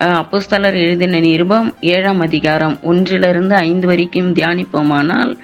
அப்போஸ்தலர் 0.00 0.74
எழுதின 0.74 1.20
நிருபம் 1.20 1.74
ஏழாம் 1.80 2.20
அதிகாரம் 2.20 2.78
ஒன்றிலிருந்து 2.82 3.54
ஐந்து 3.54 3.86
வரைக்கும் 3.86 4.34
தியானிப்போமானால் 4.34 5.36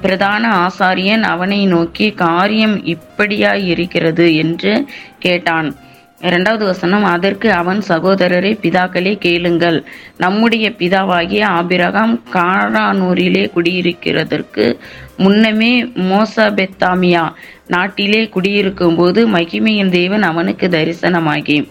பிரதான 0.00 0.66
ஆசாரியன் 0.66 1.20
அவனை 1.22 1.66
நோக்கி 1.66 2.10
காரியம் 2.12 2.76
இப்படியாய் 2.84 3.64
இருக்கிறது 3.64 4.36
என்று 4.36 4.72
கேட்டான். 5.18 5.76
இரண்டாவது 6.20 6.64
வசனம் 6.64 7.04
அதற்கு 7.04 7.52
அவன் 7.52 7.82
சகோதரரை 7.88 8.52
பிதாக்களே 8.62 9.18
கேளுங்கள். 9.18 9.84
நம்முடைய 10.16 10.70
பிதாவாகிய 10.78 11.42
ஆபிரகாம் 11.44 12.22
காரானூரிலே 12.32 13.44
குடியிருக்கிறதற்கு 13.56 14.78
முன்னமே 15.16 15.84
மோசபெத்தாமியா 16.10 17.32
நாட்டிலே 17.66 18.28
குடியிருக்கும் 18.28 18.96
போது 18.96 19.28
மகிமையின் 19.28 19.90
தேவன் 19.90 20.22
அவனுக்கு 20.22 20.68
தரிசனமாகி 20.68 21.70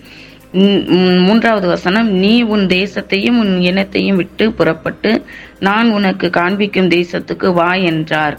மூன்றாவது 1.26 1.68
வசனம் 1.68 2.10
நீ 2.24 2.34
உன் 2.54 2.66
தேசத்தையும் 2.76 3.38
உன் 3.44 3.56
இனத்தையும் 3.70 4.20
விட்டு 4.22 4.46
புறப்பட்டு 4.52 5.12
நான் 5.68 5.88
உனக்கு 5.98 6.28
காண்பிக்கும் 6.38 6.92
தேசத்துக்கு 6.96 7.48
வா 7.54 7.72
என்றார். 7.92 8.36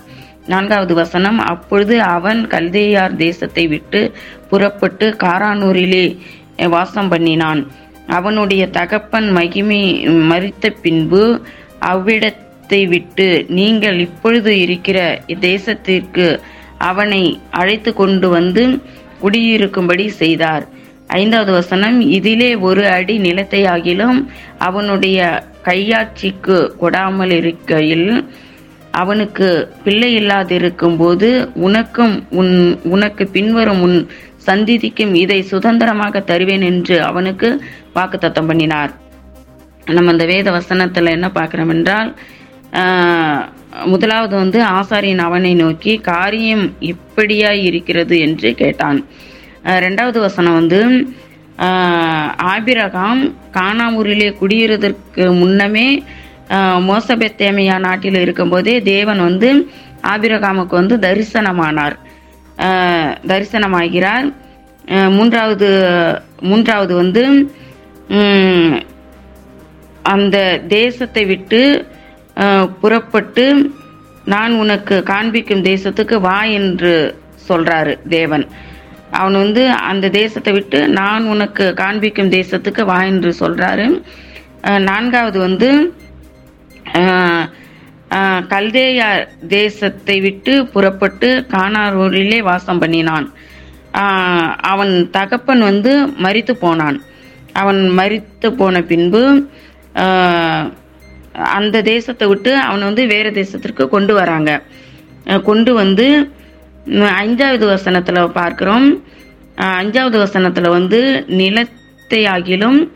நான்காவது 0.52 0.94
வசனம் 0.94 1.38
அப்பொழுது 1.52 1.94
அவன் 2.16 2.40
கல்தேயார் 2.54 3.14
தேசத்தை 3.24 3.64
விட்டு 3.74 4.00
புறப்பட்டு 4.50 5.06
காரானூரிலே 5.24 6.06
வாசம் 6.74 7.10
பண்ணினான். 7.12 7.62
அவனுடைய 8.18 8.64
தகப்பன் 8.78 9.28
மகிமை 9.38 9.82
மறித்த 10.30 10.70
பின்பு 10.84 11.24
அவ்விடத்தை 11.92 12.82
விட்டு 12.92 13.28
நீங்கள் 13.58 13.98
இப்பொழுது 14.06 14.52
இருக்கிற 14.64 14.98
தேசத்திற்கு 15.40 16.28
அவனை 16.90 17.22
அழைத்து 17.60 17.90
கொண்டு 18.00 18.28
வந்து 18.28 18.64
குடியிருக்கும்படி 19.20 20.06
செய்தார். 20.22 20.64
ஐந்தாவது 21.18 21.52
வசனம் 21.58 21.98
இதிலே 22.16 22.50
ஒரு 22.68 22.82
அடி 22.96 23.14
நிலத்தை 23.26 23.60
ஆகிலும் 23.74 24.18
அவனுடைய 24.66 25.18
கையாட்சிக்கு 25.68 26.58
கொடாமல் 26.82 27.34
இருக்கையில் 27.40 28.08
அவனுக்கு 29.00 29.48
பிள்ளை 29.84 30.10
இல்லாதிருக்கும் 30.20 30.96
போது 31.00 31.28
உனக்கும் 31.66 32.14
உன் 32.40 32.54
உனக்கு 32.94 33.24
பின்வரும் 33.36 33.82
உன் 33.86 33.98
சந்திதிக்கும் 34.46 35.12
இதை 35.22 35.38
சுதந்திரமாக 35.50 36.20
தருவேன் 36.30 36.64
என்று 36.70 36.96
அவனுக்கு 37.08 37.48
வாக்குத்தத்தம் 37.96 38.48
பண்ணினார். 38.50 38.92
நம்ம 39.96 40.12
அந்த 40.14 40.24
வேத 40.32 40.48
வசனத்துல 40.58 41.12
என்ன 41.16 41.28
பார்க்கிறோம் 41.36 41.72
என்றால் 41.74 42.10
முதலாவது 43.92 44.34
வந்து 44.42 44.58
ஆசாரியன் 44.78 45.22
அவனை 45.26 45.52
நோக்கி 45.62 45.92
காரியம் 46.10 46.64
இப்படியாய் 46.92 47.62
இருக்கிறது 47.70 48.16
என்று 48.26 48.50
கேட்டான். 48.62 49.00
ரெண்டாவது 49.84 50.18
வசனம் 50.26 50.58
வந்து 50.60 50.80
ஆபிரகாம் 52.54 53.20
கானாவூரிலே 53.56 54.28
குடியிருந்ததற்கு 54.40 55.24
முன்னமே 55.40 55.88
மோசபெத்தேமையா 56.88 57.76
நாட்டில் 57.86 58.18
இருக்கும்போதே 58.24 58.74
தேவன் 58.92 59.20
வந்து 59.28 59.50
ஆபிரகாமுக்கு 60.12 60.74
வந்து 60.80 60.96
தரிசனமானார். 61.06 61.96
தரிசனமாகிறார். 63.30 64.26
மூன்றாவது 65.16 65.70
மூன்றாவது 66.50 66.92
வந்து 66.94 67.24
அந்த 70.14 70.36
தேசத்தை 70.68 71.24
விட்டு 71.32 71.60
புறப்பட்டு 72.80 73.46
நான் 74.34 74.52
உனக்கு 74.62 74.96
காண்பிக்கும் 75.10 75.66
தேசத்துக்கு 75.72 76.16
வா 76.26 76.38
என்று 76.58 76.94
சொல்றாரு 77.48 77.94
தேவன். 78.16 78.46
அவன் 79.18 79.36
வந்து 79.42 79.62
அந்த 79.90 80.06
தேசத்தை 80.20 80.52
விட்டு 80.56 80.78
நான் 80.98 81.24
உனக்கு 81.34 81.64
காண்பிக்கும் 81.80 82.34
தேசத்துக்கு 82.36 82.82
வா 82.90 82.98
என்று 83.12 83.30
சொல்றாரு. 83.40 83.86
நான்காவது 84.88 85.38
வந்து 85.48 85.70
கல்தேயார் 88.16 88.44
கல்தேயா 88.52 89.08
தேசத்தை 89.54 90.16
விட்டு 90.26 90.52
புறப்பட்டு 90.74 91.28
கானாரூரிலே 91.54 92.38
வாசம் 92.48 92.80
பண்ணினான். 92.82 93.26
அவன் 94.72 94.94
தகப்பன் 95.16 95.62
வந்து 95.68 95.92
மறித்து 96.24 96.54
போனான். 96.64 96.98
அவன் 97.62 97.80
மறித்து 97.98 98.48
போன 98.60 98.82
பின்பு 98.90 99.22
அந்த 101.56 101.82
தேசத்தை 101.90 102.26
விட்டு 102.32 102.52
அவனை 102.66 102.84
வந்து 102.88 103.04
வேற 103.14 103.26
தேசத்திற்கு 103.40 103.84
கொண்டு 103.94 104.12
வராங்க. 104.20 104.50
கொண்டு 105.48 105.72
வந்து 105.82 106.06
உம், 106.86 107.00
ஐந்தாவது 107.02 107.66
வசனத்துல 107.68 108.28
பார்க்கிறோம். 108.28 109.02
அஞ்சாவது 109.56 110.18
வசனத்துல 110.24 110.68
வந்து 110.68 111.24
நிலத்தை 111.28 112.24
ஆகிலும் 112.24 112.90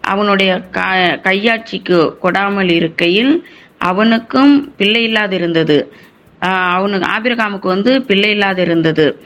அவனுடைய 0.00 0.60
க- 0.60 1.20
கையாட்சிக்கு 1.22 2.14
கொடாமல் 2.22 2.70
இருக்கையில் 2.70 3.46
அவனுக்கும் 3.78 4.74
பிள்ளை 4.76 5.02
இல்லாது 5.02 5.36
இருந்தது 5.36 5.92
அவனுக்கு 6.38 7.10
ஆபிரகாமுக்கு 7.10 7.66
வந்து 7.66 8.02
பிள்ளை 8.02 8.30
இல்லாது 8.30 8.62
இருந்தது 8.62 9.22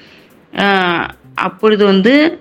அப்பொழுது 1.34 1.84
வந்து 1.84 2.41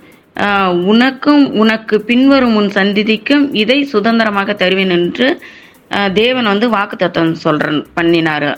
உனக்கும் 0.83 1.53
உனக்கு 1.53 2.01
பின்வரும் 2.01 2.55
உன் 2.55 2.69
சந்திதிக்கும் 2.69 3.53
இதை 3.53 3.83
சுதந்திரமாக 3.83 4.53
தருவேன் 4.53 4.89
என்று 4.89 5.41
தேவன் 6.13 6.43
வந்து 6.43 6.69
வாக்குத்தத்தம் 6.69 7.35
சொல்ற 7.43 7.85
பண்ணினாரு. 7.95 8.55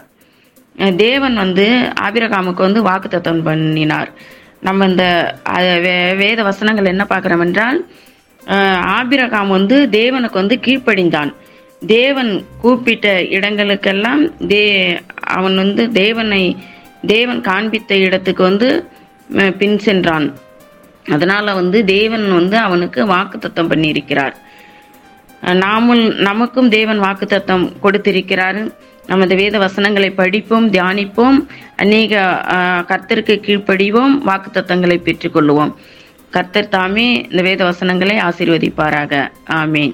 தேவன் 0.95 1.35
வந்து 1.35 1.93
ஆபிரகாமுக்கு 2.01 2.53
வந்து 2.53 2.83
வாக்குத்தத்தம் 2.83 3.43
பண்ணினார். 3.43 4.11
நம்ம 4.61 4.85
இந்த 4.85 5.35
வே- 5.49 6.15
வேத 6.15 6.43
வசனங்கள் 6.43 6.85
என்ன 6.85 7.05
பார்க்கிறோம் 7.05 7.39
என்றால் 7.39 7.87
ஆபிரகாம் 8.81 9.47
வந்து 9.47 9.87
தேவனுக்கு 9.91 10.33
வந்து 10.33 10.59
கீழ்ப்படிந்தான். 10.61 11.33
தேவன் 11.87 12.45
கூப்பிட்ட 12.61 13.19
இடங்களுக்கெல்லாம் 13.19 14.31
தே 14.39 14.97
அவன் 15.13 15.55
வந்து 15.55 15.91
தேவனை 15.91 16.57
தேவன் 17.07 17.41
காண்பித்த 17.41 17.93
இடத்துக்கு 17.93 18.43
வந்து 18.43 18.87
பின் 19.57 19.79
சென்றான். 19.79 20.33
அதனால 21.11 21.53
வந்து 21.53 21.85
தேவன் 21.85 22.33
வந்து 22.33 22.57
அவனுக்கு 22.57 23.05
வாக்குத்தத்தம் 23.05 23.69
பண்ணியிருக்கிறார். 23.69 24.33
நாமும் 25.53 26.15
நமக்கும் 26.15 26.69
தேவன் 26.69 27.01
வாக்குத்தத்தம் 27.01 27.79
கொடுத்திருக்கிறார். 27.79 28.67
நமது 29.07 29.35
வேத 29.35 29.57
வசனங்களை 29.57 30.09
படிப்போம் 30.09 30.71
தியானிப்போம் 30.71 31.37
அநேக 31.75 32.21
கர்த்தருக்கு 32.87 33.35
கீழ்ப்படிவோம் 33.47 34.15
வாக்குத்தத்தங்களை 34.27 34.97
பெற்றுக்கொள்வோம் 35.07 35.73
கர்த்தர் 36.29 36.69
தாமே 36.69 37.07
இந்த 37.29 37.41
வேத 37.41 37.63
வசனங்களை 37.63 38.15
ஆசீர்வதிப்பாராக. 38.17 39.31
ஆமேன். 39.49 39.93